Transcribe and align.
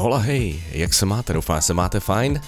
Hola 0.00 0.18
hej, 0.18 0.62
jak 0.72 0.94
se 0.94 1.06
máte? 1.06 1.32
Doufám, 1.32 1.62
se 1.62 1.74
máte 1.74 2.00
fajn? 2.00 2.40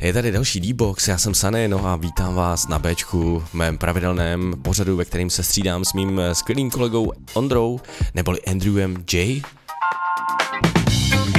Je 0.00 0.12
tady 0.12 0.32
další 0.32 0.60
D-Box, 0.60 1.08
já 1.08 1.18
jsem 1.18 1.34
Sany, 1.34 1.68
no 1.68 1.86
a 1.86 1.96
vítám 1.96 2.34
vás 2.34 2.68
na 2.68 2.78
Bčku, 2.78 3.44
mém 3.52 3.78
pravidelném 3.78 4.54
pořadu, 4.62 4.96
ve 4.96 5.04
kterým 5.04 5.30
se 5.30 5.42
střídám 5.42 5.84
s 5.84 5.92
mým 5.92 6.20
skvělým 6.32 6.70
kolegou 6.70 7.12
Ondrou, 7.34 7.80
neboli 8.14 8.40
Andrewem 8.42 9.04
J. 9.12 9.42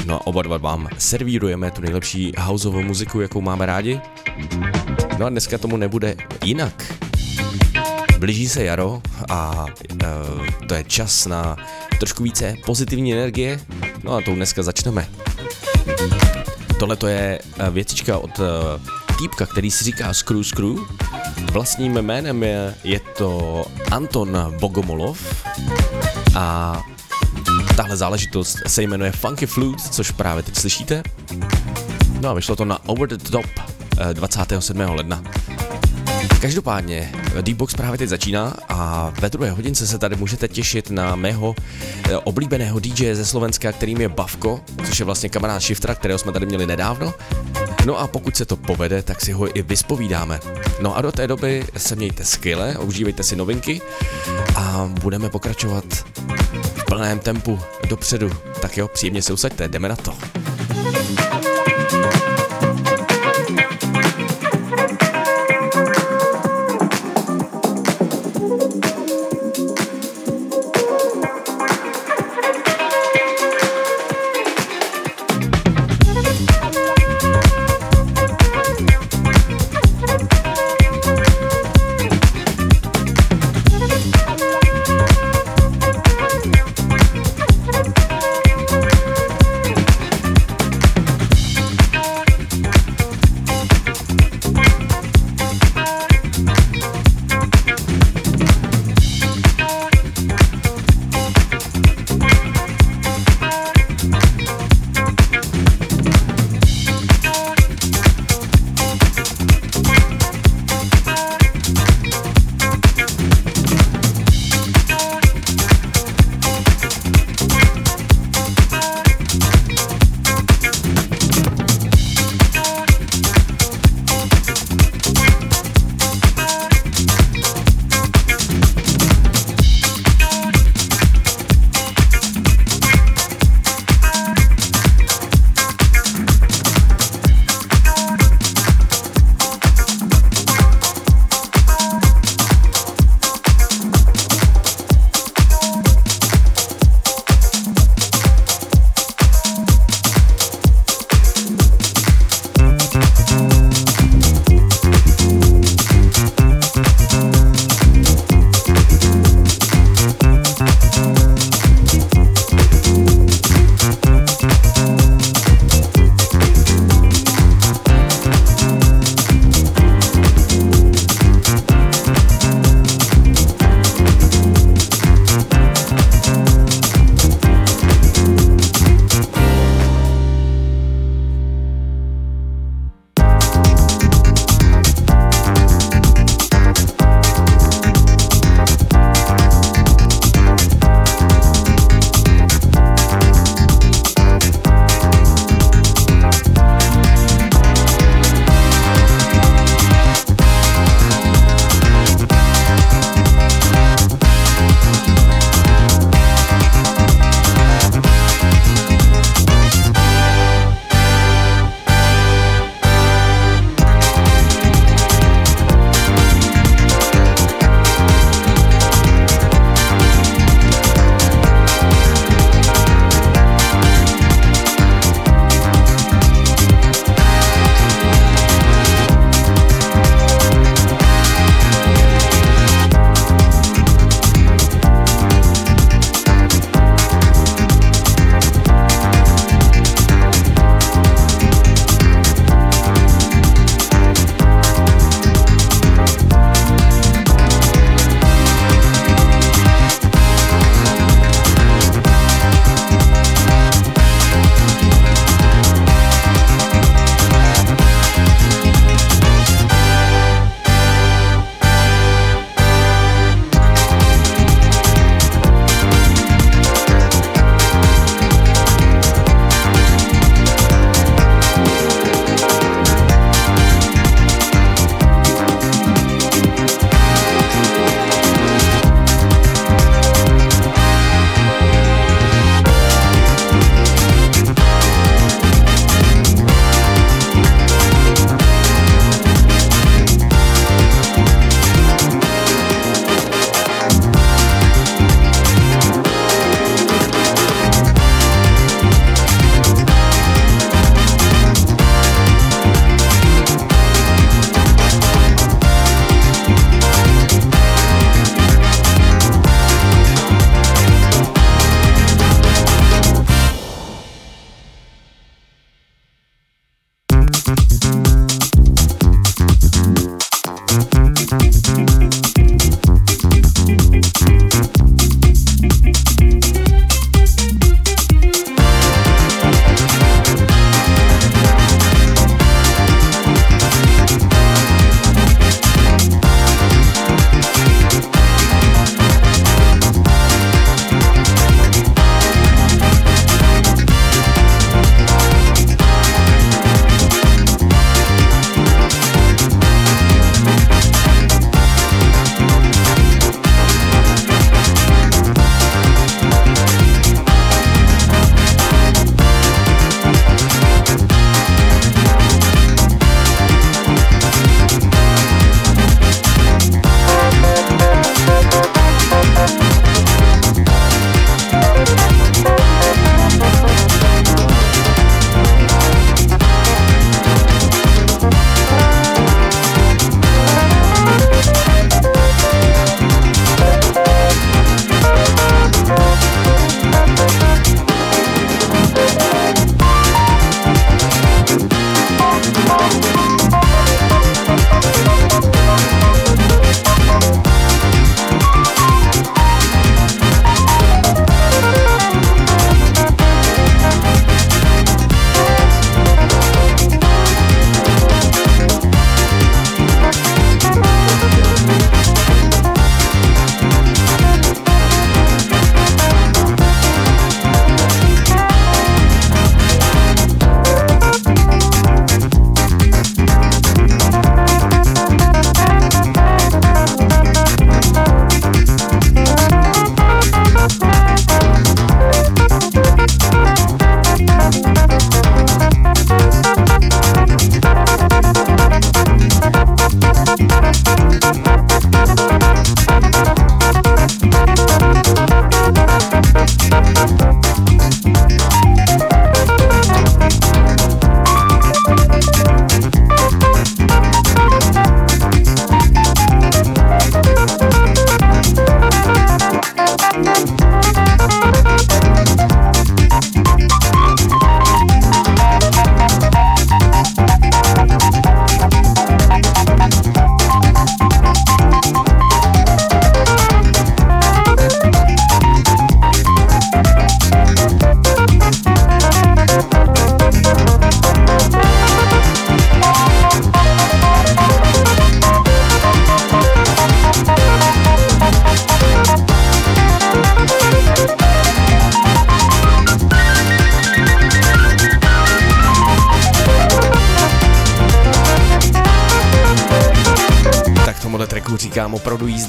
No 0.05 0.15
a 0.15 0.27
oba 0.27 0.41
dva 0.41 0.57
vám 0.57 0.89
servírujeme 0.97 1.71
tu 1.71 1.81
nejlepší 1.81 2.31
houseovou 2.37 2.81
muziku, 2.81 3.21
jakou 3.21 3.41
máme 3.41 3.65
rádi. 3.65 4.01
No 5.19 5.25
a 5.25 5.29
dneska 5.29 5.57
tomu 5.57 5.77
nebude 5.77 6.15
jinak. 6.43 6.93
Blíží 8.19 8.49
se 8.49 8.63
jaro 8.63 9.01
a 9.29 9.65
uh, 9.91 10.47
to 10.67 10.73
je 10.73 10.83
čas 10.83 11.25
na 11.25 11.57
trošku 11.99 12.23
více 12.23 12.55
pozitivní 12.65 13.13
energie. 13.13 13.59
No 14.03 14.13
a 14.13 14.21
tou 14.21 14.35
dneska 14.35 14.63
začneme. 14.63 15.09
Tohle 16.79 16.95
to 16.95 17.07
je 17.07 17.39
e, 17.57 17.69
věcička 17.69 18.17
od 18.17 18.39
uh, 18.39 18.45
týpka, 19.17 19.45
který 19.45 19.71
si 19.71 19.83
říká 19.83 20.13
Screw 20.13 20.43
Screw. 20.43 20.75
Vlastním 21.51 21.93
jménem 21.93 22.43
je, 22.43 22.75
je 22.83 22.99
to 23.17 23.65
Anton 23.91 24.55
Bogomolov 24.59 25.45
a 26.35 26.81
tahle 27.75 27.97
záležitost 27.97 28.57
se 28.67 28.81
jmenuje 28.81 29.11
Funky 29.11 29.45
Flute, 29.45 29.83
což 29.91 30.11
právě 30.11 30.43
teď 30.43 30.55
slyšíte. 30.55 31.03
No 32.21 32.29
a 32.29 32.33
vyšlo 32.33 32.55
to 32.55 32.65
na 32.65 32.89
Over 32.89 33.09
the 33.09 33.29
Top 33.31 33.45
27. 34.13 34.79
ledna. 34.79 35.23
Každopádně, 36.43 37.11
D-Box 37.41 37.73
právě 37.73 37.97
teď 37.97 38.09
začíná 38.09 38.53
a 38.69 39.09
ve 39.21 39.29
druhé 39.29 39.51
hodince 39.51 39.87
se 39.87 39.97
tady 39.97 40.15
můžete 40.15 40.47
těšit 40.47 40.89
na 40.89 41.15
mého 41.15 41.55
eh, 42.09 42.17
oblíbeného 42.17 42.79
DJ 42.79 43.13
ze 43.13 43.25
Slovenska, 43.25 43.71
kterým 43.71 44.01
je 44.01 44.09
Bavko, 44.09 44.61
což 44.85 44.99
je 44.99 45.05
vlastně 45.05 45.29
kamarád 45.29 45.61
Shiftera, 45.61 45.95
kterého 45.95 46.19
jsme 46.19 46.31
tady 46.31 46.45
měli 46.45 46.67
nedávno. 46.67 47.13
No 47.85 47.99
a 47.99 48.07
pokud 48.07 48.35
se 48.35 48.45
to 48.45 48.57
povede, 48.57 49.01
tak 49.01 49.21
si 49.21 49.31
ho 49.31 49.57
i 49.57 49.61
vyspovídáme. 49.61 50.39
No 50.81 50.97
a 50.97 51.01
do 51.01 51.11
té 51.11 51.27
doby 51.27 51.65
se 51.77 51.95
mějte 51.95 52.25
skvěle, 52.25 52.77
užívejte 52.77 53.23
si 53.23 53.35
novinky 53.35 53.81
a 54.55 54.91
budeme 55.01 55.29
pokračovat 55.29 55.85
v 56.75 56.85
plném 56.85 57.19
tempu 57.19 57.59
dopředu. 57.89 58.31
Tak 58.61 58.77
jo, 58.77 58.87
příjemně 58.87 59.21
se 59.21 59.33
usaďte, 59.33 59.67
jdeme 59.67 59.89
na 59.89 59.95
to. 59.95 60.13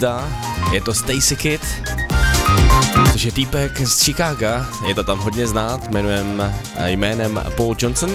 Jízda, 0.05 0.29
je 0.73 0.81
to 0.81 0.95
Stacy 0.95 1.37
Kid, 1.37 1.61
což 3.13 3.23
je 3.23 3.33
týpek 3.33 3.81
z 3.81 4.05
Chicaga, 4.05 4.67
je 4.87 4.95
to 4.95 5.05
tam 5.05 5.19
hodně 5.19 5.47
znát, 5.47 5.91
jmenujem, 5.91 6.55
jménem 6.87 7.43
Paul 7.57 7.77
Johnson. 7.79 8.11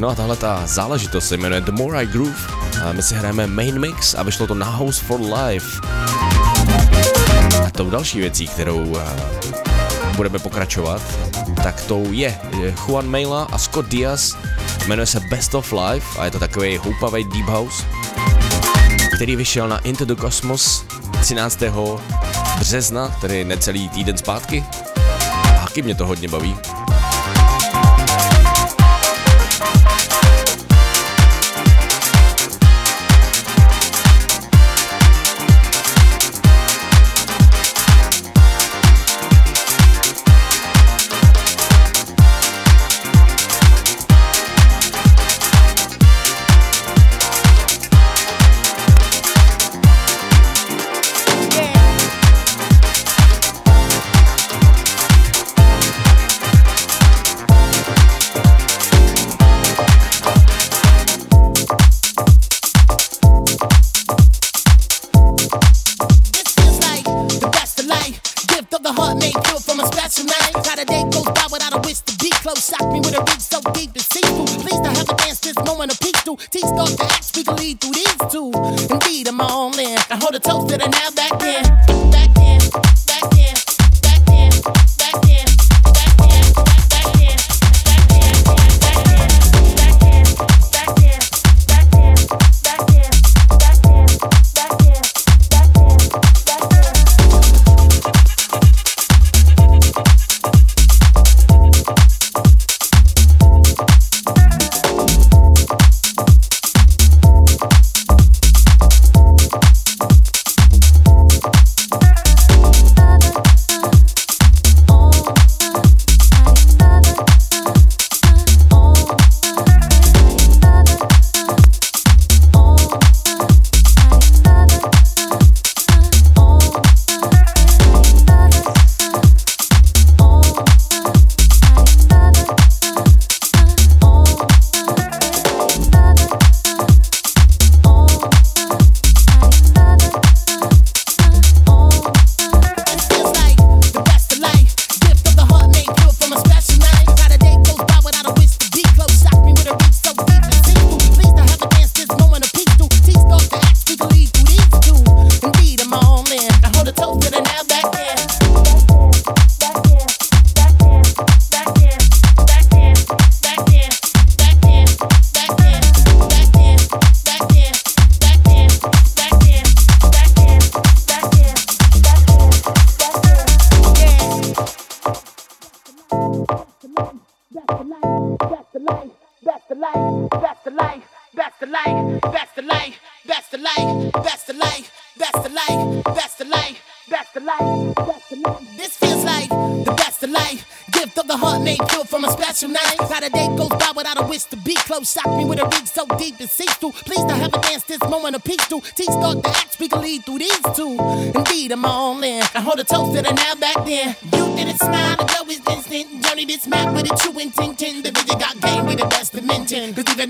No 0.00 0.08
a 0.08 0.14
tahle 0.14 0.36
ta 0.36 0.62
záležitost 0.66 1.28
se 1.28 1.36
jmenuje 1.36 1.60
The 1.60 1.72
More 1.72 2.02
I 2.02 2.06
Groove 2.06 2.38
a 2.84 2.92
my 2.92 3.02
si 3.02 3.14
hrajeme 3.14 3.46
main 3.46 3.78
mix 3.78 4.14
a 4.14 4.22
vyšlo 4.22 4.46
to 4.46 4.54
na 4.54 4.66
House 4.66 5.04
for 5.04 5.20
Life. 5.20 5.80
A 7.66 7.70
tou 7.70 7.90
další 7.90 8.20
věcí, 8.20 8.46
kterou 8.48 8.96
budeme 10.16 10.38
pokračovat, 10.38 11.02
tak 11.62 11.80
tou 11.80 12.12
je 12.12 12.38
Juan 12.86 13.08
Mela 13.08 13.48
a 13.52 13.58
Scott 13.58 13.86
Diaz, 13.86 14.36
jmenuje 14.86 15.06
se 15.06 15.20
Best 15.20 15.54
of 15.54 15.72
Life 15.72 16.20
a 16.20 16.24
je 16.24 16.30
to 16.30 16.38
takový 16.38 16.76
houpavý 16.76 17.24
deep 17.24 17.46
house 17.46 17.84
který 19.18 19.36
vyšel 19.36 19.68
na 19.68 19.78
Into 19.78 20.04
the 20.04 20.14
Cosmos 20.14 20.84
13. 21.20 21.62
března, 22.58 23.08
tedy 23.20 23.44
necelý 23.44 23.88
týden 23.88 24.18
zpátky. 24.18 24.64
A 25.44 25.64
taky 25.64 25.82
mě 25.82 25.94
to 25.94 26.06
hodně 26.06 26.28
baví. 26.28 26.56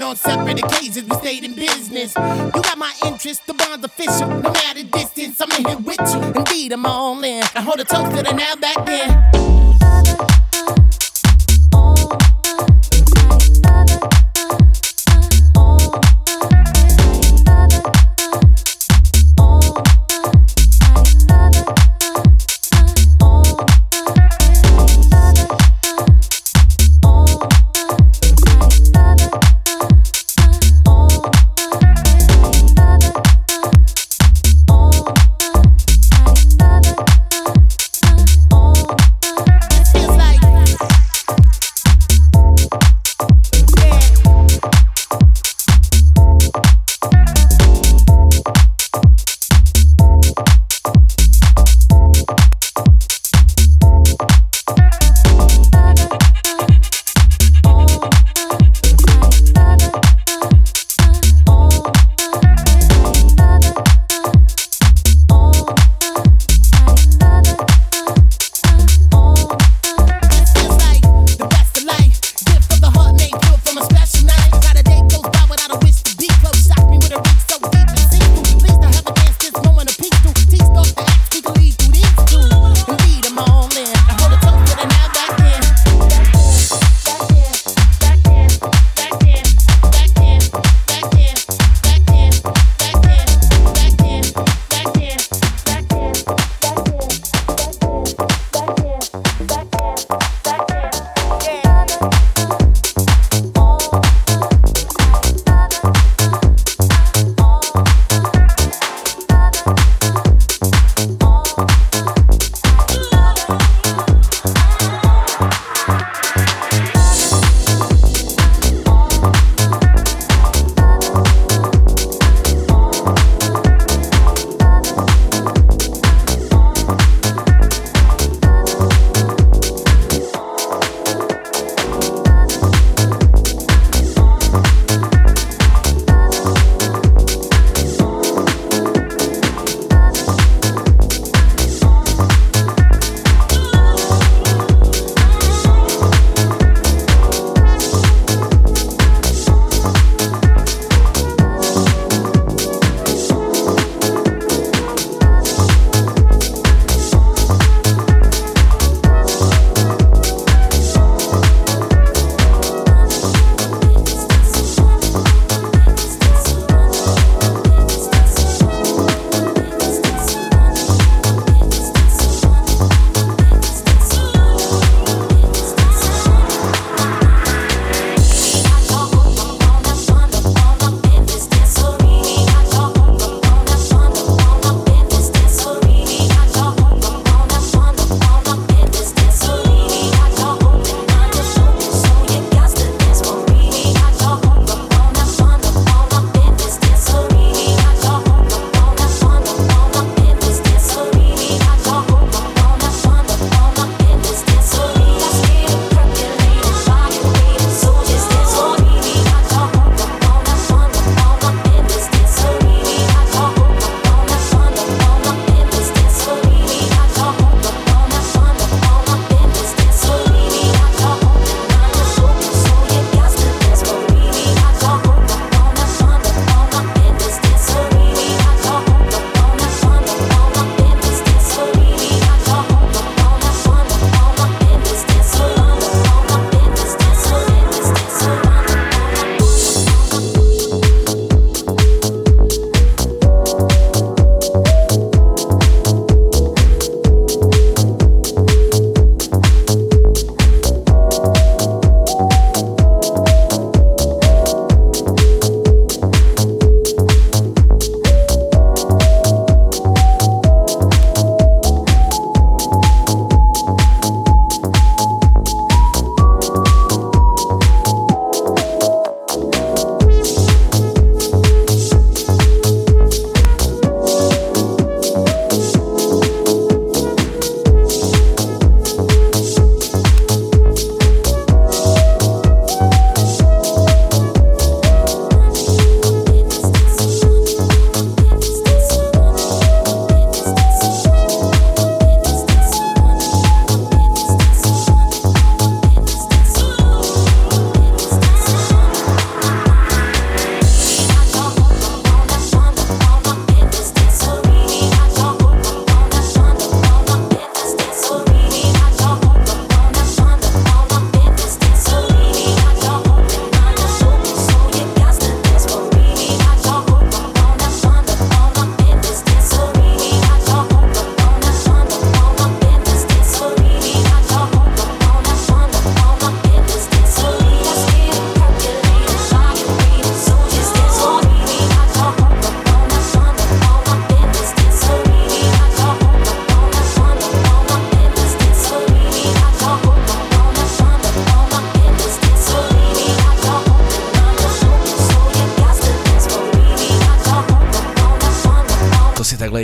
on 0.09 0.17
separate 0.17 0.65
occasions, 0.65 1.07
we 1.09 1.17
stayed 1.17 1.45
in 1.45 1.55
business. 1.55 2.15
You 2.17 2.63
got 2.63 2.79
my 2.79 2.93
interest, 3.05 3.47
the 3.47 3.53
bond's 3.53 3.85
official. 3.85 4.29
No 4.29 4.51
matter 4.51 4.83
distance, 4.83 5.39
I'm 5.41 5.51
in 5.53 5.67
here 5.67 5.77
with 5.77 6.01
you. 6.15 6.23
Indeed, 6.41 6.73
I'm 6.73 6.87
all 6.87 7.23
in. 7.23 7.43
I 7.55 7.61
hold 7.61 7.79
a 7.81 7.85
toast 7.85 8.17
to 8.17 8.23
the 8.23 8.33
now 8.33 8.57
back 8.57 8.87
then. 8.87 9.18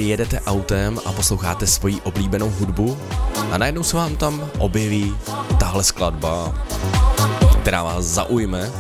Jedete 0.09 0.41
autem 0.41 1.01
a 1.05 1.13
posloucháte 1.13 1.67
svoji 1.67 2.01
oblíbenou 2.01 2.51
hudbu 2.51 2.99
a 3.51 3.59
najednou 3.59 3.83
se 3.83 3.97
vám 3.97 4.17
tam 4.17 4.51
objeví 4.59 5.15
tahle 5.59 5.85
skladba, 5.85 6.55
která 7.63 7.83
vás 7.83 8.05
zaujme 8.05 8.71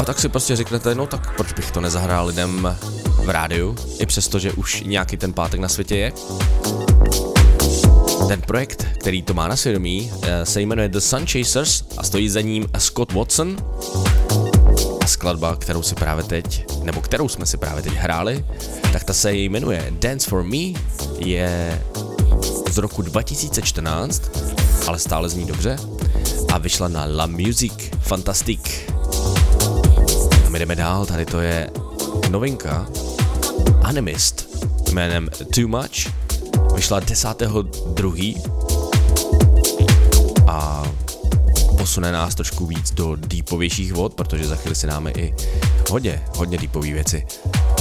a 0.00 0.04
tak 0.04 0.20
si 0.20 0.28
prostě 0.28 0.56
řeknete, 0.56 0.94
no 0.94 1.06
tak 1.06 1.36
proč 1.36 1.52
bych 1.52 1.70
to 1.70 1.80
nezahrál 1.80 2.26
lidem 2.26 2.76
v 3.24 3.30
rádiu, 3.30 3.76
i 3.98 4.06
přesto, 4.06 4.38
že 4.38 4.52
už 4.52 4.82
nějaký 4.86 5.16
ten 5.16 5.32
pátek 5.32 5.60
na 5.60 5.68
světě 5.68 5.96
je. 5.96 6.12
Ten 8.28 8.40
projekt, 8.40 8.86
který 8.98 9.22
to 9.22 9.34
má 9.34 9.48
na 9.48 9.56
svědomí, 9.56 10.12
eh, 10.22 10.46
se 10.46 10.60
jmenuje 10.60 10.88
The 10.88 10.98
Sun 10.98 11.26
Chasers 11.26 11.84
a 11.96 12.02
stojí 12.02 12.28
za 12.28 12.40
ním 12.40 12.66
Scott 12.78 13.12
Watson. 13.12 13.56
A 15.00 15.06
skladba, 15.06 15.56
kterou 15.56 15.82
si 15.82 15.94
právě 15.94 16.24
teď, 16.24 16.66
nebo 16.82 17.00
kterou 17.00 17.28
jsme 17.28 17.46
si 17.46 17.56
právě 17.56 17.82
teď 17.82 17.92
hráli, 17.92 18.44
tak 18.94 19.04
ta 19.04 19.12
se 19.12 19.32
jmenuje 19.32 19.92
Dance 20.00 20.30
for 20.30 20.44
Me, 20.44 20.80
je 21.18 21.82
z 22.70 22.78
roku 22.78 23.02
2014, 23.02 24.22
ale 24.86 24.98
stále 24.98 25.28
zní 25.28 25.46
dobře 25.46 25.76
a 26.52 26.58
vyšla 26.58 26.88
na 26.88 27.04
La 27.04 27.26
Music 27.26 27.72
Fantastique. 28.00 28.72
A 30.46 30.48
my 30.48 30.58
jdeme 30.58 30.76
dál, 30.76 31.06
tady 31.06 31.26
to 31.26 31.40
je 31.40 31.70
novinka 32.30 32.86
Animist 33.82 34.48
jménem 34.92 35.28
Too 35.54 35.68
Much 35.68 36.14
vyšla 36.74 37.00
10.2. 37.00 38.40
a 40.46 40.84
posune 41.78 42.12
nás 42.12 42.34
trošku 42.34 42.66
víc 42.66 42.90
do 42.90 43.16
deepovějších 43.16 43.92
vod, 43.92 44.14
protože 44.14 44.46
za 44.46 44.56
chvíli 44.56 44.74
si 44.74 44.86
dáme 44.86 45.10
i 45.10 45.34
hodně, 45.90 46.22
hodně 46.36 46.58
deepové 46.58 46.92
věci. 46.92 47.26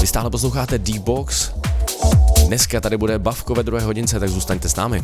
Vy 0.03 0.07
stále 0.07 0.29
posloucháte 0.29 0.77
D-Box, 0.77 1.51
dneska 2.47 2.81
tady 2.81 2.97
bude 2.97 3.19
bavko 3.19 3.55
ve 3.55 3.63
druhé 3.63 3.83
hodince, 3.83 4.19
tak 4.19 4.29
zůstaňte 4.29 4.69
s 4.69 4.75
námi. 4.75 5.03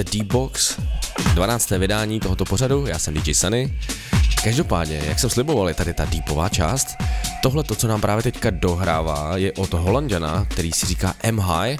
Posloucháte 0.00 0.04
D-Box, 0.04 0.80
12. 1.34 1.70
vydání 1.70 2.20
tohoto 2.20 2.44
pořadu, 2.44 2.86
já 2.86 2.98
jsem 2.98 3.14
DJ 3.14 3.34
Sunny. 3.34 3.78
Každopádně, 4.44 5.02
jak 5.08 5.18
jsem 5.18 5.30
sliboval, 5.30 5.68
je 5.68 5.74
tady 5.74 5.94
ta 5.94 6.04
deepová 6.04 6.48
část. 6.48 6.86
Tohle, 7.42 7.64
to, 7.64 7.74
co 7.74 7.88
nám 7.88 8.00
právě 8.00 8.22
teďka 8.22 8.50
dohrává, 8.50 9.36
je 9.36 9.52
od 9.52 9.74
Holandiana, 9.74 10.46
který 10.48 10.72
si 10.72 10.86
říká 10.86 11.14
M 11.22 11.38
High. 11.38 11.78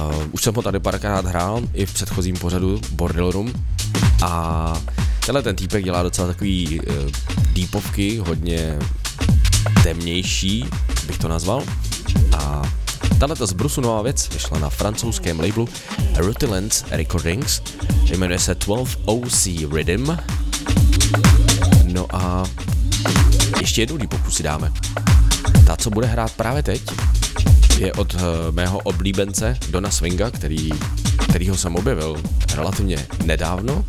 Uh, 0.00 0.14
už 0.32 0.42
jsem 0.42 0.54
ho 0.54 0.62
tady 0.62 0.80
párkrát 0.80 1.26
hrál, 1.26 1.62
i 1.74 1.86
v 1.86 1.94
předchozím 1.94 2.36
pořadu 2.36 2.80
Bordel 2.92 3.30
Room. 3.30 3.52
A 4.22 4.72
tenhle 5.26 5.42
ten 5.42 5.56
týpek 5.56 5.84
dělá 5.84 6.02
docela 6.02 6.28
takový 6.28 6.80
uh, 6.80 6.94
deepovky, 7.52 8.18
hodně 8.18 8.78
temnější, 9.82 10.66
bych 11.06 11.18
to 11.18 11.28
nazval. 11.28 11.62
A 12.38 12.62
tahle 13.18 13.36
z 13.46 13.52
Brusu 13.52 13.80
nová 13.80 14.02
věc 14.02 14.28
vyšla 14.32 14.58
na 14.58 14.70
francouzském 14.70 15.40
labelu 15.40 15.68
Rutilance 16.16 16.84
Recordings, 16.90 17.62
jmenuje 18.16 18.38
se 18.38 18.54
12 18.54 18.98
OC 19.04 19.46
Rhythm. 19.72 20.16
No 21.84 22.06
a 22.16 22.44
ještě 23.60 23.82
jednu 23.82 23.96
lípoku 23.96 24.30
si 24.30 24.42
dáme. 24.42 24.72
Ta, 25.66 25.76
co 25.76 25.90
bude 25.90 26.06
hrát 26.06 26.32
právě 26.32 26.62
teď, 26.62 26.82
je 27.78 27.92
od 27.92 28.14
uh, 28.14 28.20
mého 28.50 28.78
oblíbence 28.78 29.58
Dona 29.70 29.90
Swinga, 29.90 30.30
který, 30.30 30.70
kterýho 31.28 31.56
jsem 31.56 31.76
objevil 31.76 32.22
relativně 32.54 33.06
nedávno. 33.24 33.84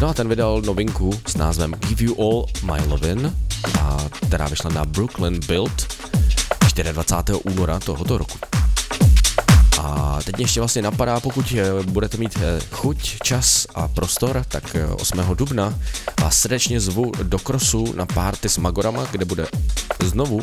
No 0.00 0.08
a 0.08 0.14
ten 0.14 0.28
vydal 0.28 0.62
novinku 0.62 1.20
s 1.26 1.36
názvem 1.36 1.74
Give 1.88 2.04
You 2.04 2.14
All 2.20 2.46
My 2.62 2.88
Lovin', 2.88 3.32
a 3.80 3.98
která 4.26 4.48
vyšla 4.48 4.70
na 4.70 4.84
Brooklyn 4.84 5.40
Build 5.48 5.86
24. 6.92 7.38
února 7.44 7.80
tohoto 7.80 8.18
roku. 8.18 8.33
Teď 10.24 10.40
ještě 10.40 10.60
vlastně 10.60 10.82
napadá, 10.82 11.20
pokud 11.20 11.54
eh, 11.56 11.82
budete 11.82 12.16
mít 12.16 12.38
eh, 12.40 12.60
chuť, 12.70 13.16
čas 13.22 13.66
a 13.74 13.88
prostor, 13.88 14.44
tak 14.48 14.76
8. 14.96 15.20
Eh, 15.20 15.34
dubna 15.34 15.78
vás 16.20 16.38
srdečně 16.38 16.80
zvu 16.80 17.12
do 17.22 17.38
Krosu 17.38 17.92
na 17.96 18.06
party 18.06 18.48
s 18.48 18.58
Magorama, 18.58 19.06
kde 19.10 19.24
bude 19.24 19.46
znovu 20.02 20.40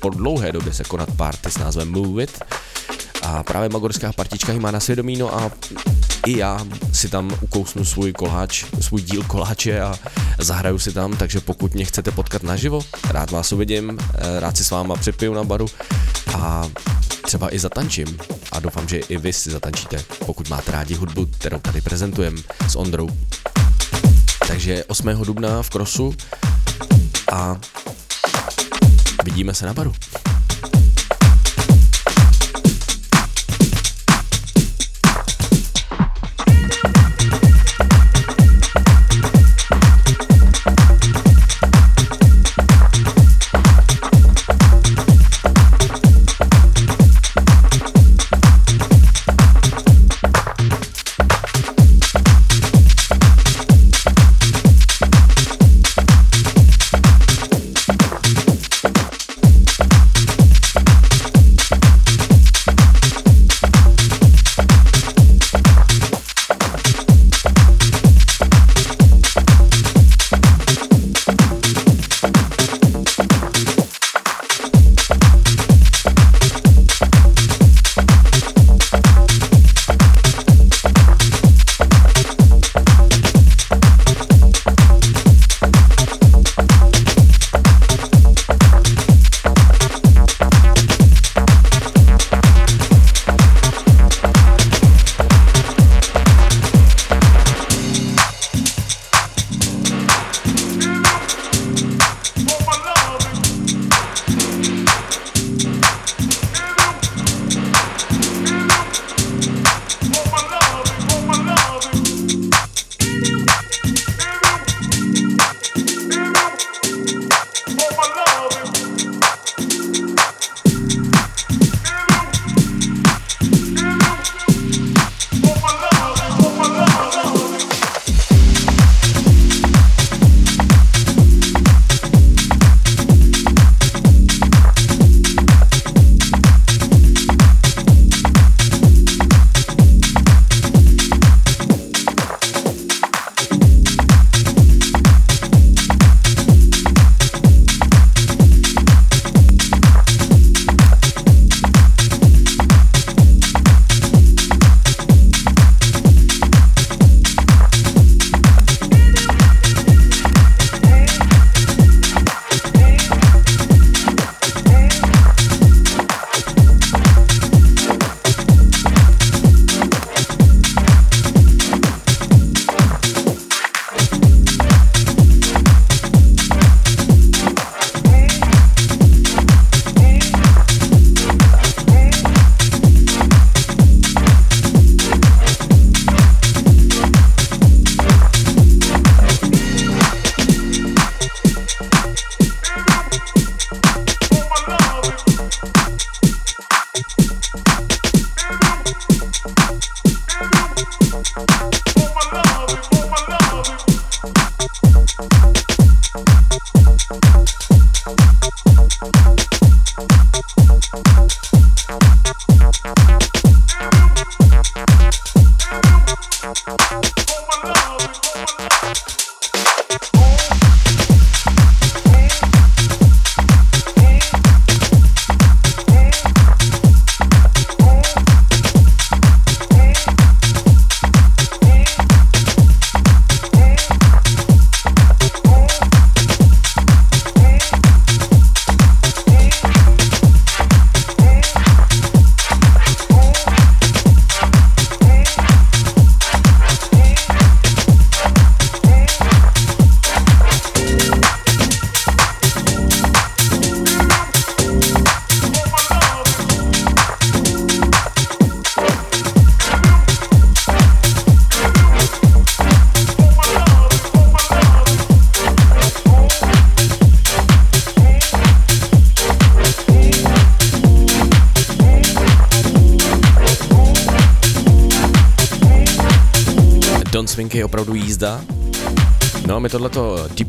po 0.00 0.10
dlouhé 0.10 0.52
době 0.52 0.72
se 0.72 0.84
konat 0.84 1.08
party 1.16 1.50
s 1.50 1.58
názvem 1.58 1.92
Move 1.92 2.22
It. 2.22 2.40
A 3.22 3.42
právě 3.42 3.68
magorská 3.68 4.12
partička 4.12 4.52
ji 4.52 4.60
má 4.60 4.70
na 4.70 4.80
svědomí, 4.80 5.16
no 5.16 5.34
a 5.34 5.50
i 6.26 6.38
já 6.38 6.66
si 6.92 7.08
tam 7.08 7.30
ukousnu 7.40 7.84
svůj 7.84 8.12
koláč, 8.12 8.64
svůj 8.80 9.02
díl 9.02 9.22
koláče 9.22 9.80
a 9.80 9.94
zahraju 10.38 10.78
si 10.78 10.92
tam, 10.92 11.16
takže 11.16 11.40
pokud 11.40 11.74
mě 11.74 11.84
chcete 11.84 12.10
potkat 12.10 12.42
naživo, 12.42 12.80
rád 13.10 13.30
vás 13.30 13.52
uvidím, 13.52 13.98
rád 14.38 14.56
si 14.56 14.64
s 14.64 14.70
váma 14.70 14.96
připiju 14.96 15.34
na 15.34 15.44
baru 15.44 15.66
a 16.34 16.68
třeba 17.22 17.54
i 17.54 17.58
zatančím 17.58 18.18
a 18.52 18.60
doufám, 18.60 18.88
že 18.88 18.98
i 18.98 19.16
vy 19.16 19.32
si 19.32 19.50
zatančíte, 19.50 20.04
pokud 20.26 20.48
máte 20.48 20.72
rádi 20.72 20.94
hudbu, 20.94 21.26
kterou 21.26 21.58
tady 21.58 21.80
prezentujem 21.80 22.36
s 22.68 22.76
Ondrou. 22.76 23.08
Takže 24.48 24.84
8. 24.84 25.24
dubna 25.24 25.62
v 25.62 25.70
Krosu 25.70 26.14
a 27.32 27.60
vidíme 29.24 29.54
se 29.54 29.66
na 29.66 29.74
baru. 29.74 29.92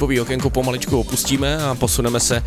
Typový 0.04 0.20
okénko 0.20 0.50
pomaličku 0.50 1.00
opustíme 1.00 1.58
a 1.58 1.76
posuneme 1.76 2.20
se 2.20 2.44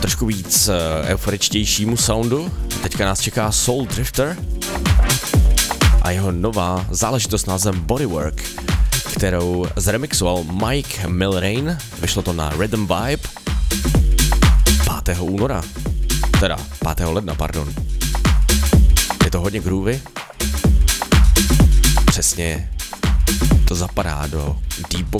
trošku 0.00 0.26
víc 0.26 0.68
eh, 0.68 1.08
euforičtějšímu 1.08 1.96
soundu. 1.96 2.50
Teďka 2.82 3.04
nás 3.04 3.20
čeká 3.20 3.52
Soul 3.52 3.86
Drifter 3.86 4.36
a 6.02 6.10
jeho 6.10 6.32
nová 6.32 6.86
záležitost 6.90 7.46
názvem 7.46 7.80
Bodywork, 7.80 8.42
kterou 9.16 9.66
zremixoval 9.76 10.44
Mike 10.44 11.08
Milrain. 11.08 11.78
Vyšlo 12.00 12.22
to 12.22 12.32
na 12.32 12.52
Rhythm 12.58 12.86
Vibe 12.86 13.28
5. 15.04 15.18
února. 15.20 15.62
Teda 16.40 16.56
5. 16.96 17.08
ledna, 17.08 17.34
pardon. 17.34 17.74
Je 19.24 19.30
to 19.30 19.40
hodně 19.40 19.60
groovy. 19.60 20.02
Přesně 22.06 22.70
to 23.68 23.74
zapadá 23.74 24.26
do 24.26 24.56
deep 24.90 25.14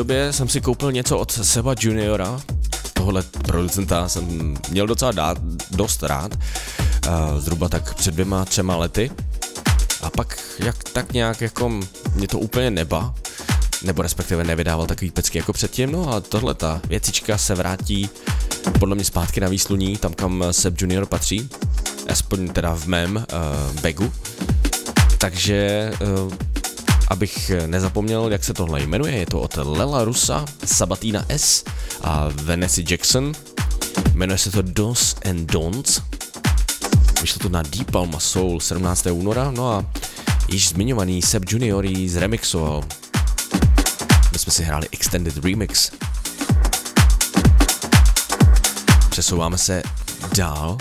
době 0.00 0.32
jsem 0.32 0.48
si 0.48 0.60
koupil 0.60 0.92
něco 0.92 1.18
od 1.18 1.32
Seba 1.32 1.74
Juniora, 1.80 2.40
tohle 2.92 3.22
producenta 3.22 4.08
jsem 4.08 4.56
měl 4.70 4.86
docela 4.86 5.12
dát, 5.12 5.38
dost 5.70 6.02
rád, 6.02 6.38
zhruba 7.38 7.68
tak 7.68 7.94
před 7.94 8.10
dvěma, 8.14 8.44
třema 8.44 8.76
lety. 8.76 9.10
A 10.02 10.10
pak 10.10 10.38
jak 10.58 10.84
tak 10.84 11.12
nějak 11.12 11.40
jako 11.40 11.80
mě 12.14 12.28
to 12.28 12.38
úplně 12.38 12.70
neba, 12.70 13.14
nebo 13.82 14.02
respektive 14.02 14.44
nevydával 14.44 14.86
takový 14.86 15.10
pecky 15.10 15.38
jako 15.38 15.52
předtím, 15.52 15.92
no 15.92 16.12
a 16.12 16.20
tohle 16.20 16.54
ta 16.54 16.80
věcička 16.88 17.38
se 17.38 17.54
vrátí 17.54 18.10
podle 18.78 18.94
mě 18.94 19.04
zpátky 19.04 19.40
na 19.40 19.48
výsluní, 19.48 19.96
tam 19.96 20.14
kam 20.14 20.44
Seb 20.50 20.80
Junior 20.80 21.06
patří, 21.06 21.48
aspoň 22.08 22.48
teda 22.48 22.74
v 22.74 22.86
mém 22.86 23.16
uh, 23.16 23.80
bagu. 23.80 24.12
Takže 25.18 25.92
uh, 26.26 26.32
abych 27.10 27.50
nezapomněl, 27.66 28.32
jak 28.32 28.44
se 28.44 28.54
tohle 28.54 28.82
jmenuje, 28.82 29.16
je 29.16 29.26
to 29.26 29.40
od 29.40 29.56
Lela 29.56 30.04
Rusa, 30.04 30.44
Sabatina 30.64 31.24
S 31.28 31.64
a 32.02 32.28
Vanessa 32.44 32.82
Jackson. 32.90 33.32
Jmenuje 34.14 34.38
se 34.38 34.50
to 34.50 34.62
Dos 34.62 35.16
and 35.30 35.52
Don'ts. 35.52 36.02
Vyšlo 37.20 37.38
to 37.38 37.48
na 37.48 37.62
Deep 37.62 37.90
Palma 37.90 38.20
Soul 38.20 38.60
17. 38.60 39.06
února, 39.06 39.50
no 39.50 39.72
a 39.72 39.84
již 40.48 40.68
zmiňovaný 40.68 41.22
Seb 41.22 41.42
Junior 41.48 41.86
ji 41.86 42.08
zremixoval. 42.08 42.84
My 44.32 44.38
jsme 44.38 44.52
si 44.52 44.62
hráli 44.62 44.88
Extended 44.92 45.44
Remix. 45.44 45.90
Přesouváme 49.10 49.58
se 49.58 49.82
dál. 50.36 50.78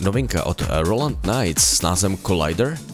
Novinka 0.00 0.44
od 0.44 0.62
Roland 0.68 1.18
Knights 1.20 1.64
s 1.64 1.82
názvem 1.82 2.16
Collider– 2.16 2.78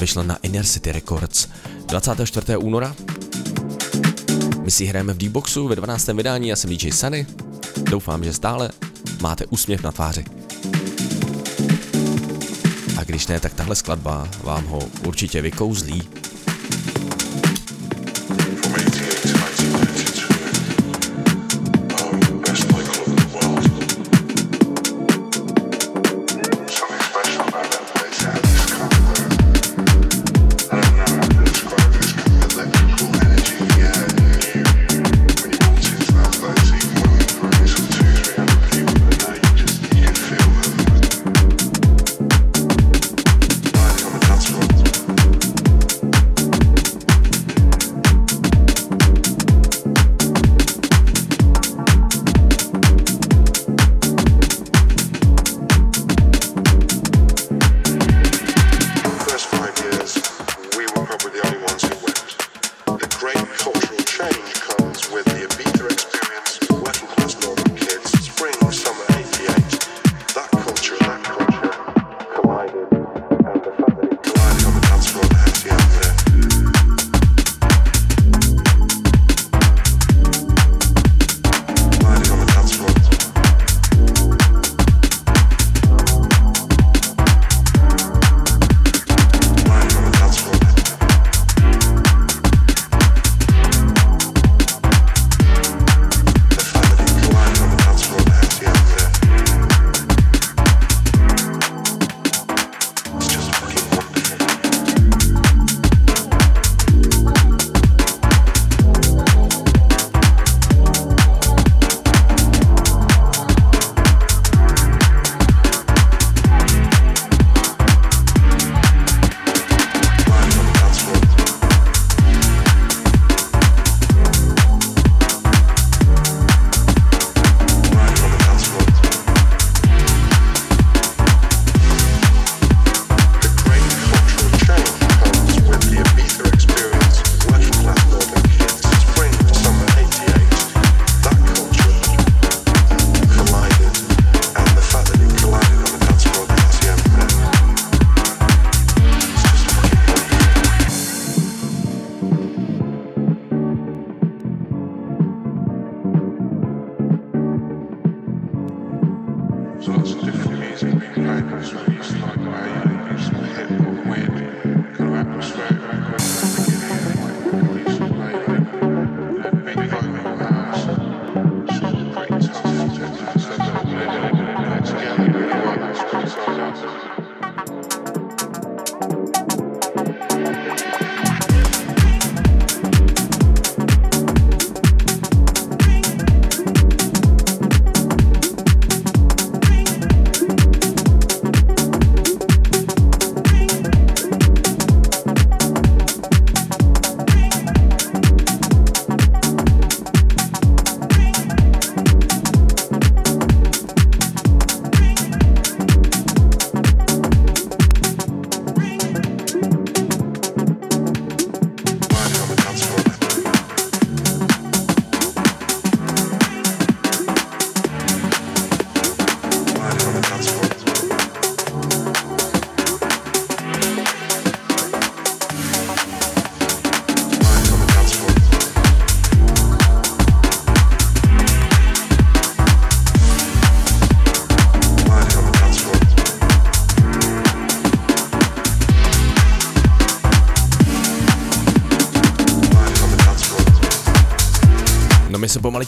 vyšla 0.00 0.22
na 0.22 0.36
Inner 0.36 0.66
City 0.66 0.92
Records 0.92 1.48
24. 1.86 2.56
února. 2.56 2.94
My 4.62 4.70
si 4.70 4.86
hrajeme 4.86 5.12
v 5.12 5.16
D-Boxu 5.16 5.68
ve 5.68 5.76
12. 5.76 6.06
vydání, 6.06 6.48
já 6.48 6.56
jsem 6.56 6.70
DJ 6.70 6.92
Sunny. 6.92 7.26
Doufám, 7.90 8.24
že 8.24 8.32
stále 8.32 8.70
máte 9.20 9.46
úsměv 9.46 9.82
na 9.82 9.92
tváři. 9.92 10.24
A 12.98 13.04
když 13.04 13.26
ne, 13.26 13.40
tak 13.40 13.54
tahle 13.54 13.76
skladba 13.76 14.28
vám 14.42 14.66
ho 14.66 14.78
určitě 15.06 15.42
vykouzlí. 15.42 16.02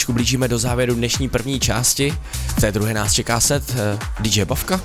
Pomaličku 0.00 0.12
blížíme 0.12 0.48
do 0.48 0.58
závěru 0.58 0.94
dnešní 0.94 1.28
první 1.28 1.60
části. 1.60 2.14
V 2.32 2.60
té 2.60 2.72
druhé 2.72 2.94
nás 2.94 3.12
čeká 3.12 3.40
set 3.40 3.76
eh, 3.76 3.98
DJ 4.20 4.44
Bavka. 4.44 4.80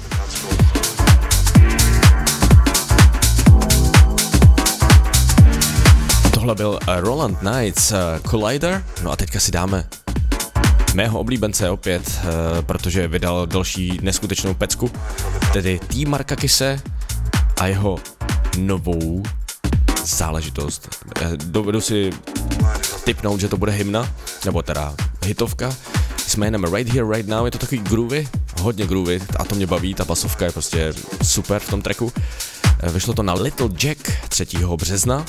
Tohle 6.34 6.55
byl 6.55 6.70
uh, 6.70 6.95
Roland 6.99 7.38
Knights 7.39 7.91
uh, 7.91 7.97
Collider. 8.30 8.84
No 9.03 9.11
a 9.11 9.16
teďka 9.16 9.39
si 9.39 9.51
dáme 9.51 9.88
mého 10.93 11.20
oblíbence 11.20 11.70
opět, 11.70 12.22
protože 12.61 13.07
vydal 13.07 13.47
další 13.47 13.99
neskutečnou 14.01 14.53
pecku, 14.53 14.91
tedy 15.53 15.80
T. 15.88 16.05
Marka 16.05 16.36
Kise 16.36 16.82
a 17.59 17.68
jeho 17.68 17.99
novou 18.57 19.24
záležitost. 20.05 21.05
Dovedu 21.36 21.82
si 21.82 22.09
typnout, 23.03 23.39
že 23.39 23.47
to 23.47 23.57
bude 23.57 23.72
hymna, 23.72 24.09
nebo 24.45 24.61
teda 24.61 24.95
hitovka, 25.26 25.76
s 26.28 26.36
jménem 26.36 26.63
Right 26.63 26.93
Here, 26.93 27.15
Right 27.15 27.30
Now, 27.30 27.45
je 27.45 27.51
to 27.51 27.57
takový 27.57 27.82
groovy, 27.82 28.28
hodně 28.61 28.88
groovy 28.88 29.21
a 29.39 29.43
to 29.43 29.55
mě 29.55 29.67
baví, 29.67 29.93
ta 29.93 30.05
basovka 30.05 30.45
je 30.45 30.51
prostě 30.51 30.93
super 31.23 31.59
v 31.59 31.69
tom 31.69 31.82
tracku. 31.82 32.13
Vyšlo 32.84 33.13
to 33.13 33.23
na 33.23 33.34
Little 33.34 33.69
Jack 33.84 34.11
3. 34.30 34.45
března 34.76 35.26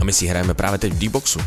a 0.00 0.04
my 0.04 0.12
si 0.12 0.26
hrajeme 0.26 0.54
právě 0.54 0.78
teď 0.78 0.92
v 0.92 0.98
D-Boxu. 0.98 1.40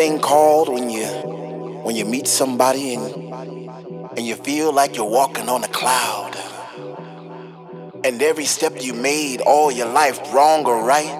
Thing 0.00 0.18
called 0.18 0.70
when 0.70 0.88
you 0.88 1.04
when 1.84 1.94
you 1.94 2.06
meet 2.06 2.26
somebody 2.26 2.94
and 2.94 3.04
and 4.16 4.26
you 4.26 4.34
feel 4.34 4.72
like 4.72 4.96
you're 4.96 5.14
walking 5.20 5.46
on 5.50 5.62
a 5.62 5.68
cloud. 5.68 6.34
And 8.02 8.22
every 8.22 8.46
step 8.46 8.82
you 8.82 8.94
made 8.94 9.42
all 9.42 9.70
your 9.70 9.88
life 9.88 10.18
wrong 10.32 10.64
or 10.64 10.82
right 10.82 11.14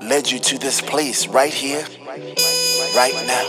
led 0.00 0.30
you 0.30 0.38
to 0.38 0.56
this 0.56 0.80
place 0.80 1.26
right 1.26 1.52
here 1.52 1.84
right 2.94 3.16
now 3.26 3.44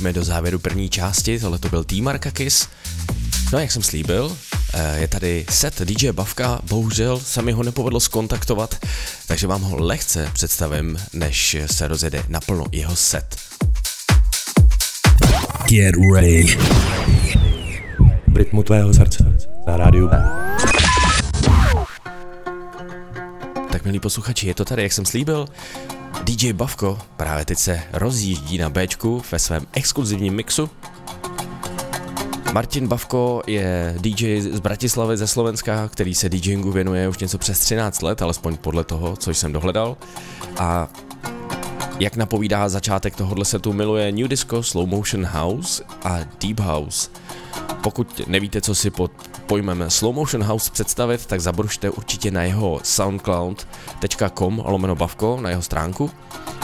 blížíme 0.00 0.12
do 0.12 0.24
závěru 0.24 0.58
první 0.58 0.88
části, 0.88 1.38
tohle 1.40 1.58
to 1.58 1.68
byl 1.68 1.84
T 1.84 2.02
Markakis. 2.02 2.68
No 3.52 3.58
a 3.58 3.60
jak 3.60 3.72
jsem 3.72 3.82
slíbil, 3.82 4.36
eh, 4.74 5.00
je 5.00 5.08
tady 5.08 5.46
set 5.50 5.80
DJ 5.80 6.12
Bavka, 6.12 6.60
bohužel 6.68 7.20
se 7.20 7.42
mi 7.42 7.52
ho 7.52 7.62
nepovedlo 7.62 8.00
skontaktovat, 8.00 8.86
takže 9.26 9.46
vám 9.46 9.62
ho 9.62 9.76
lehce 9.84 10.30
představím, 10.32 10.98
než 11.12 11.56
se 11.66 11.88
rozjede 11.88 12.22
naplno 12.28 12.64
jeho 12.72 12.96
set. 12.96 13.36
Get 15.68 15.94
ready. 16.14 16.58
V 18.28 18.36
rytmu 18.36 18.62
tvého 18.62 18.94
srdce 18.94 19.24
na 19.66 19.76
rádiu 19.76 20.08
B. 20.08 20.22
Tak 23.72 23.84
milí 23.84 24.00
posluchači, 24.00 24.46
je 24.46 24.54
to 24.54 24.64
tady, 24.64 24.82
jak 24.82 24.92
jsem 24.92 25.04
slíbil. 25.04 25.46
DJ 26.30 26.52
Bavko 26.52 26.98
právě 27.16 27.44
teď 27.44 27.58
se 27.58 27.82
rozjíždí 27.92 28.58
na 28.58 28.70
Bčku 28.70 29.22
ve 29.32 29.38
svém 29.38 29.66
exkluzivním 29.72 30.34
mixu. 30.34 30.70
Martin 32.52 32.88
Bavko 32.88 33.42
je 33.46 33.94
DJ 34.00 34.40
z 34.40 34.60
Bratislavy 34.60 35.16
ze 35.16 35.26
Slovenska, 35.26 35.88
který 35.88 36.14
se 36.14 36.28
DJingu 36.28 36.72
věnuje 36.72 37.08
už 37.08 37.18
něco 37.18 37.38
přes 37.38 37.58
13 37.58 38.02
let, 38.02 38.22
alespoň 38.22 38.56
podle 38.56 38.84
toho, 38.84 39.16
co 39.16 39.30
jsem 39.30 39.52
dohledal. 39.52 39.96
A 40.58 40.88
jak 42.00 42.16
napovídá 42.16 42.68
začátek 42.68 43.16
tohohle 43.16 43.44
setu, 43.44 43.72
miluje 43.72 44.12
New 44.12 44.28
Disco, 44.28 44.62
Slow 44.62 44.88
Motion 44.88 45.24
House 45.26 45.84
a 46.04 46.18
Deep 46.40 46.60
House. 46.60 47.10
Pokud 47.82 48.28
nevíte, 48.28 48.60
co 48.60 48.74
si 48.74 48.90
pod 48.90 49.19
pojmem 49.50 49.84
Slow 49.88 50.14
Motion 50.14 50.42
House 50.42 50.70
představit, 50.70 51.26
tak 51.26 51.40
zabrušte 51.40 51.90
určitě 51.90 52.30
na 52.30 52.42
jeho 52.42 52.80
soundcloud.com 52.82 54.62
lomeno 54.64 54.94
bavko, 54.94 55.38
na 55.40 55.50
jeho 55.50 55.62
stránku 55.62 56.10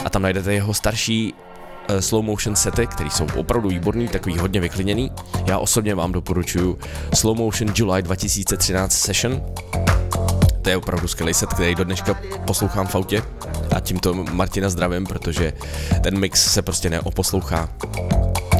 a 0.05 0.09
tam 0.09 0.21
najdete 0.21 0.53
jeho 0.53 0.73
starší 0.73 1.33
uh, 1.33 1.99
slow 1.99 2.23
motion 2.23 2.55
sety, 2.55 2.87
které 2.87 3.09
jsou 3.09 3.27
opravdu 3.35 3.69
výborný, 3.69 4.07
takový 4.07 4.37
hodně 4.37 4.59
vyklidněný. 4.59 5.11
Já 5.45 5.59
osobně 5.59 5.95
vám 5.95 6.11
doporučuji 6.11 6.79
Slow 7.13 7.37
Motion 7.37 7.73
July 7.75 8.01
2013 8.01 8.93
Session. 8.93 9.41
To 10.61 10.69
je 10.69 10.77
opravdu 10.77 11.07
skvělý 11.07 11.33
set, 11.33 11.53
který 11.53 11.75
do 11.75 11.83
dneška 11.83 12.19
poslouchám 12.45 12.87
v 12.87 12.95
autě 12.95 13.23
a 13.75 13.79
tímto 13.79 14.13
Martina 14.13 14.69
zdravím, 14.69 15.05
protože 15.05 15.53
ten 16.03 16.19
mix 16.19 16.53
se 16.53 16.61
prostě 16.61 16.89
neoposlouchá 16.89 17.69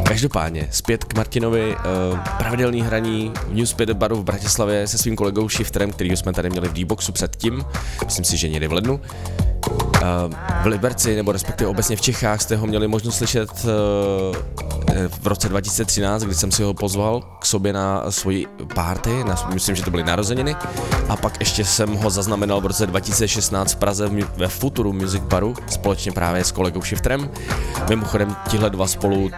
Každopádně, 0.07 0.67
zpět 0.71 1.03
k 1.03 1.15
Martinovi, 1.15 1.75
uh, 1.75 2.19
pravidelný 2.37 2.81
hraní 2.81 3.31
v 3.47 3.55
New 3.55 3.65
Spirit 3.65 3.97
baru 3.97 4.15
v 4.15 4.23
Bratislavě 4.23 4.87
se 4.87 4.97
svým 4.97 5.15
kolegou 5.15 5.49
Shifterem, 5.49 5.91
který 5.91 6.17
jsme 6.17 6.33
tady 6.33 6.49
měli 6.49 6.69
v 6.69 6.73
D-boxu 6.73 7.11
předtím, 7.11 7.65
myslím 8.05 8.25
si, 8.25 8.37
že 8.37 8.49
někdy 8.49 8.67
v 8.67 8.73
lednu. 8.73 9.01
Uh, 9.68 10.34
v 10.63 10.65
Liberci, 10.65 11.15
nebo 11.15 11.32
respektive 11.32 11.70
obecně 11.70 11.95
v 11.95 12.01
Čechách 12.01 12.41
jste 12.41 12.55
ho 12.55 12.68
měli 12.68 12.88
možnost 12.88 13.18
slyšet 13.18 13.49
uh, 13.65 14.36
v 15.22 15.28
roce 15.28 15.49
2013, 15.49 16.24
kdy 16.24 16.36
jsem 16.36 16.51
si 16.51 16.63
ho 16.63 16.74
pozval 16.74 17.22
k 17.39 17.45
sobě 17.45 17.74
na 17.74 18.11
svoji 18.11 18.47
party, 18.76 19.24
na, 19.24 19.36
myslím, 19.53 19.76
že 19.76 19.84
to 19.84 19.91
byly 19.91 20.03
narozeniny, 20.03 20.55
a 21.09 21.15
pak 21.15 21.39
ještě 21.39 21.65
jsem 21.65 21.95
ho 21.95 22.09
zaznamenal 22.09 22.61
v 22.61 22.65
roce 22.65 22.88
2016 22.88 23.74
v 23.74 23.76
Praze 23.76 24.09
ve 24.38 24.47
Futuru 24.47 24.93
Music 24.93 25.24
Baru 25.24 25.53
společně 25.68 26.11
právě 26.11 26.43
s 26.43 26.51
kolegou 26.51 26.82
Shifterem. 26.82 27.30
Mimochodem, 27.89 28.36
tihle 28.47 28.70
dva 28.70 28.88
spolu 28.88 29.30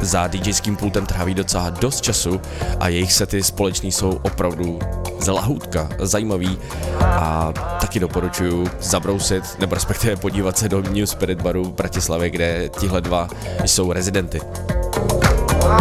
za 0.00 0.26
DJským 0.26 0.76
pultem 0.76 1.06
tráví 1.06 1.34
docela 1.34 1.70
dost 1.70 2.00
času 2.00 2.40
a 2.80 2.88
jejich 2.88 3.12
sety 3.12 3.42
společný 3.42 3.92
jsou 3.92 4.20
opravdu 4.22 4.78
z 5.20 5.32
lahůdka, 5.32 5.88
zajímavý 5.98 6.58
a 7.00 7.52
taky 7.80 8.00
doporučuji 8.00 8.66
zabrousit, 8.80 9.44
nebo 9.58 9.73
respektive 9.74 10.16
podívat 10.16 10.58
se 10.58 10.68
do 10.68 10.82
New 10.82 11.06
Spirit 11.06 11.42
Baru 11.42 11.64
v 11.64 11.72
Bratislavě, 11.72 12.30
kde 12.30 12.68
tihle 12.68 13.00
dva 13.00 13.28
jsou 13.64 13.92
rezidenty. 13.92 14.40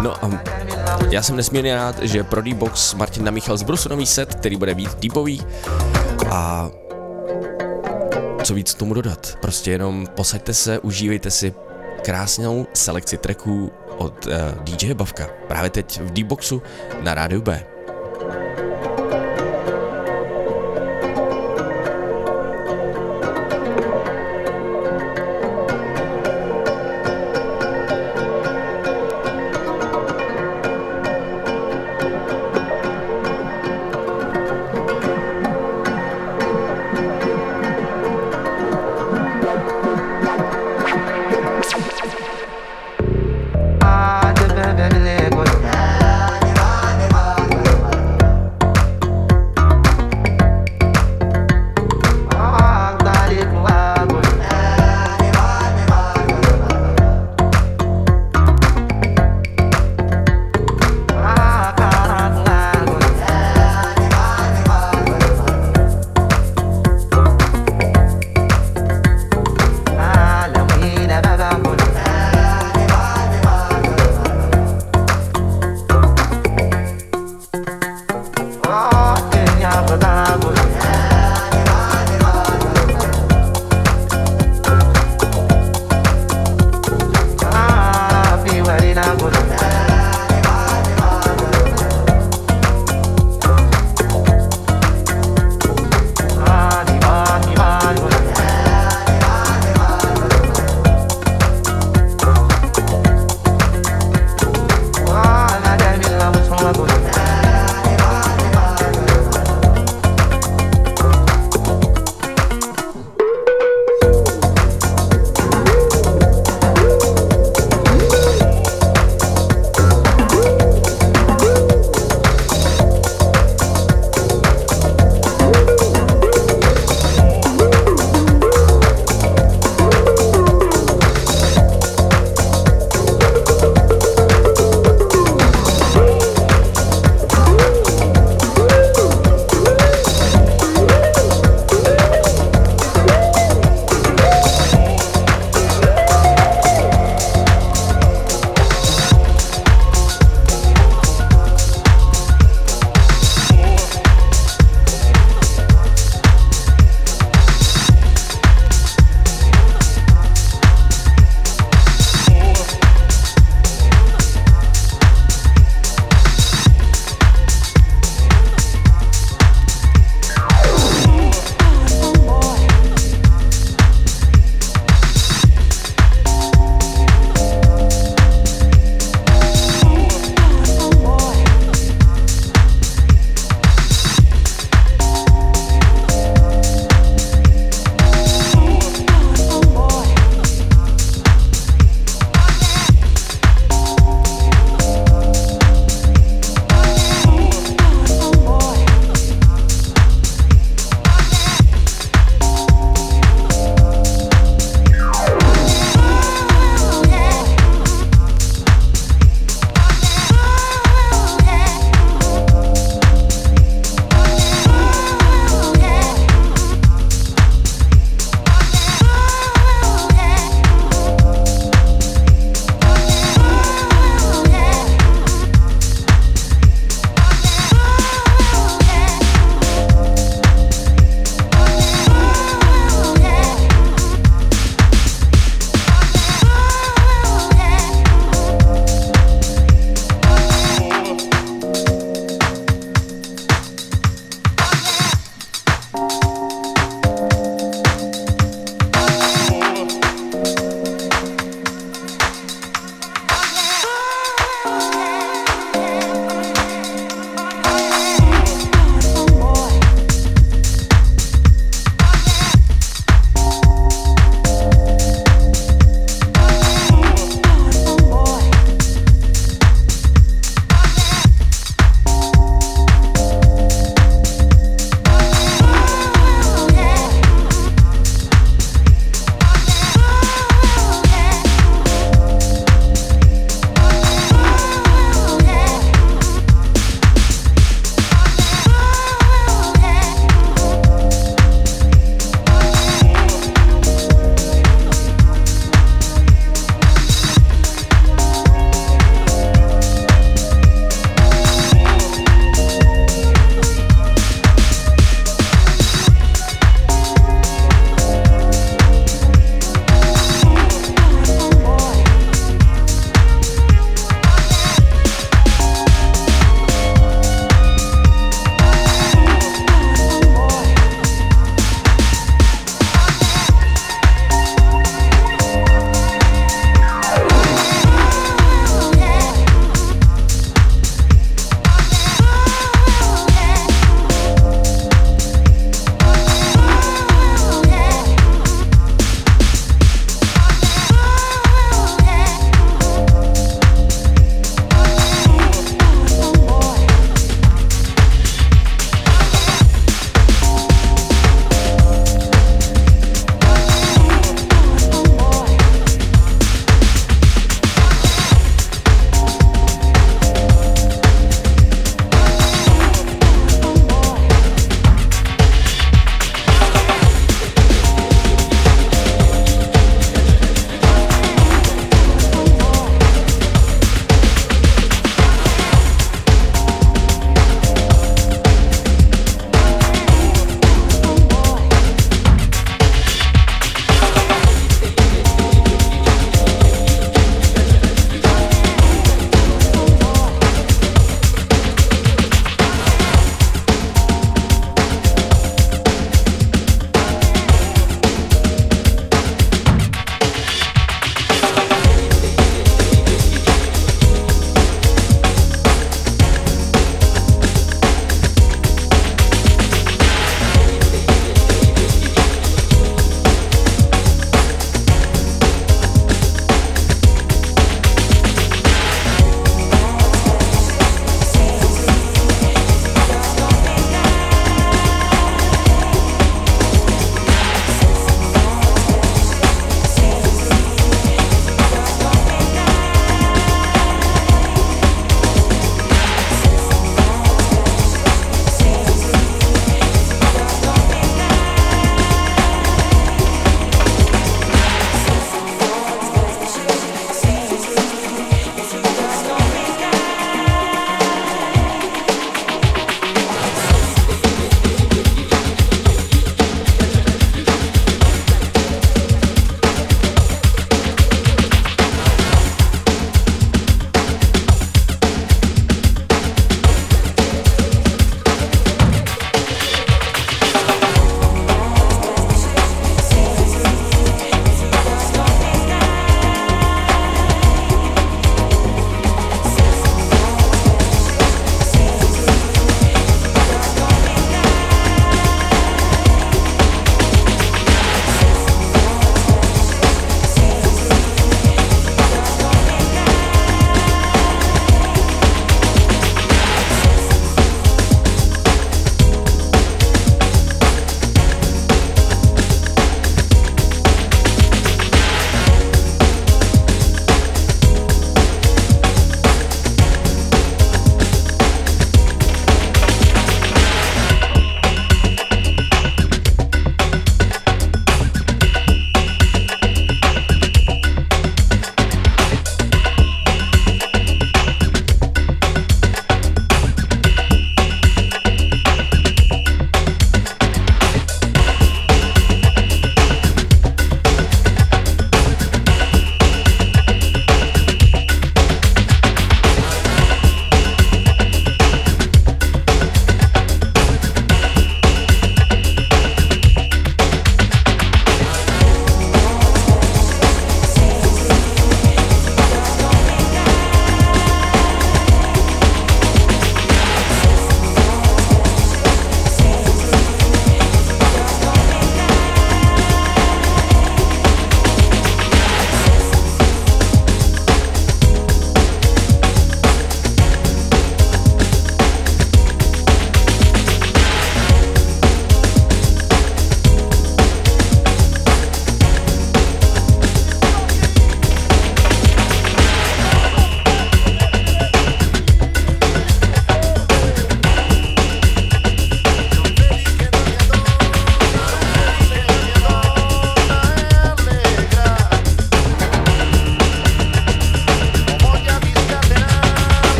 No 0.00 0.24
a 0.24 0.30
já 1.10 1.22
jsem 1.22 1.36
nesmírně 1.36 1.74
rád, 1.74 2.02
že 2.02 2.24
pro 2.24 2.42
D-Box 2.42 2.94
Martin 2.94 3.24
namíchal 3.24 3.56
z 3.56 3.88
nový 3.88 4.06
set, 4.06 4.34
který 4.34 4.56
bude 4.56 4.74
být 4.74 4.94
deepový 4.94 5.42
a 6.30 6.70
co 8.44 8.54
víc 8.54 8.74
tomu 8.74 8.94
dodat. 8.94 9.38
Prostě 9.40 9.70
jenom 9.70 10.06
posaďte 10.06 10.54
se, 10.54 10.78
užívejte 10.78 11.30
si 11.30 11.54
krásnou 12.02 12.66
selekci 12.72 13.18
tracků 13.18 13.72
od 13.98 14.26
uh, 14.26 14.32
eh, 14.32 14.54
DJ 14.60 14.94
Bavka. 14.94 15.28
Právě 15.48 15.70
teď 15.70 16.00
v 16.00 16.10
D-Boxu 16.10 16.62
na 17.02 17.14
rádiu 17.14 17.42
B. 17.42 17.66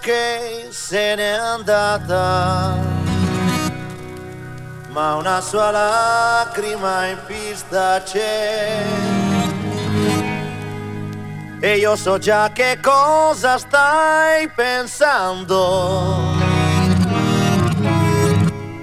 che 0.00 0.68
se 0.70 1.14
n'è 1.14 1.32
andata, 1.32 2.74
ma 4.88 5.14
una 5.16 5.40
sua 5.40 5.70
lacrima 5.70 7.06
in 7.06 7.18
pista 7.26 8.02
c'è. 8.02 8.82
E 11.60 11.76
io 11.76 11.94
so 11.96 12.16
già 12.18 12.50
che 12.52 12.78
cosa 12.80 13.58
stai 13.58 14.48
pensando, 14.48 16.16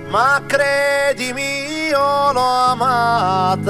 ma 0.10 0.42
credimi 0.46 1.88
io 1.88 2.32
l'ho 2.32 2.70
amata 2.72 3.68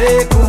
Hey, 0.00 0.39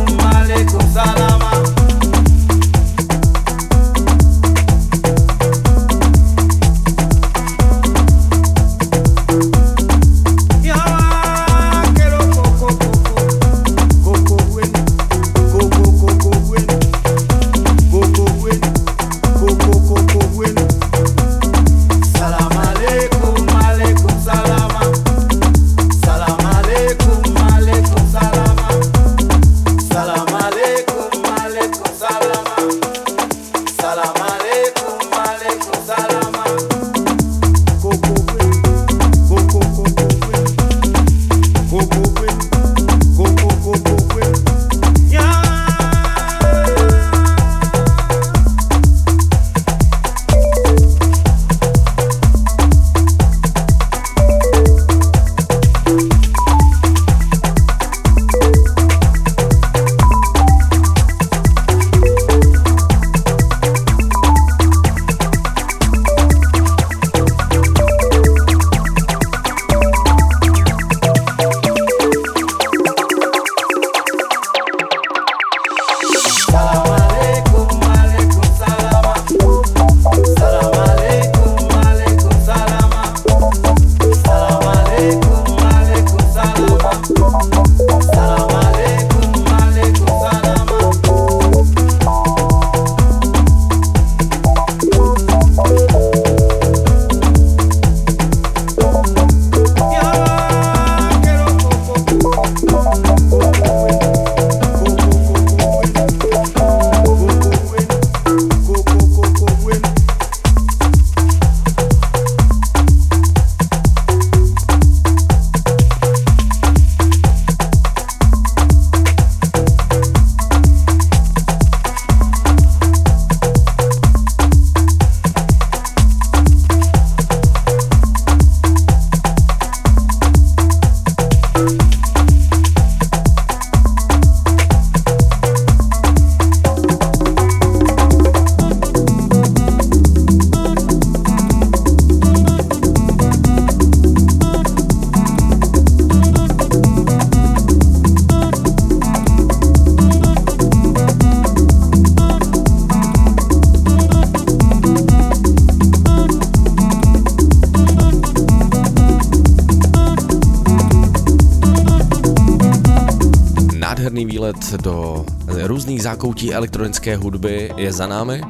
zákoutí 166.02 166.54
elektronické 166.54 167.16
hudby 167.16 167.70
je 167.76 167.92
za 167.92 168.06
námi. 168.06 168.40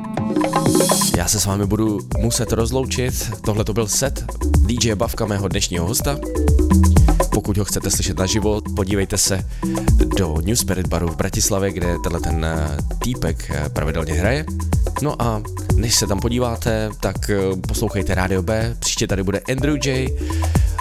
Já 1.16 1.28
se 1.28 1.40
s 1.40 1.47
vámi 1.47 1.66
budu 1.66 1.99
muset 2.19 2.53
rozloučit. 2.53 3.31
Tohle 3.44 3.65
to 3.65 3.73
byl 3.74 3.89
set 3.89 4.24
DJ 4.57 4.94
Bavka, 4.94 5.27
mého 5.27 5.49
dnešního 5.49 5.86
hosta. 5.86 6.19
Pokud 7.32 7.59
ho 7.59 7.65
chcete 7.65 7.90
slyšet 7.90 8.19
naživo, 8.19 8.61
podívejte 8.77 9.19
se 9.19 9.47
do 10.16 10.36
New 10.44 10.57
Spirit 10.57 10.86
baru 10.86 11.09
v 11.09 11.16
Bratislavě, 11.16 11.73
kde 11.73 11.97
tenhle 12.03 12.20
ten 12.20 12.44
eh, 12.44 12.77
týpek 12.99 13.51
eh, 13.51 13.69
pravidelně 13.69 14.12
hraje. 14.12 14.44
No 15.03 15.23
a 15.23 15.43
než 15.77 15.94
se 15.94 16.07
tam 16.07 16.20
podíváte, 16.20 16.90
tak 17.01 17.31
eh, 17.31 17.36
poslouchejte 17.69 18.15
Radio 18.15 18.43
B, 18.43 18.77
příště 18.78 19.07
tady 19.07 19.23
bude 19.23 19.40
Andrew 19.53 19.77
J. 19.86 20.09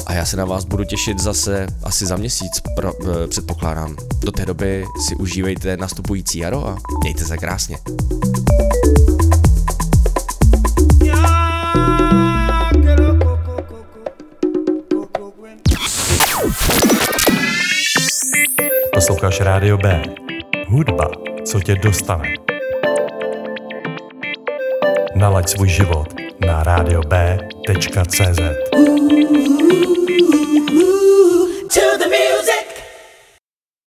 A 0.05 0.13
já 0.13 0.26
se 0.26 0.38
na 0.38 0.45
vás 0.45 0.65
budu 0.65 0.84
těšit 0.84 1.19
zase 1.19 1.68
asi 1.84 2.05
za 2.05 2.15
měsíc, 2.15 2.61
pro, 2.76 2.93
předpokládám. 3.27 3.95
Do 4.23 4.31
té 4.31 4.45
doby 4.45 4.85
si 5.07 5.15
užívejte 5.15 5.77
nastupující 5.77 6.39
jaro 6.39 6.68
a 6.68 6.77
mějte 7.03 7.26
se 7.26 7.38
krásně. 7.38 7.77
Posloucháš 18.93 19.39
Rádio 19.39 19.77
B. 19.77 20.03
Hudba, 20.68 21.11
co 21.45 21.60
tě 21.60 21.76
dostane. 21.76 22.34
Nalaď 25.15 25.49
svůj 25.49 25.69
život 25.69 26.14
na 26.45 26.64
radiob.cz. 26.64 28.39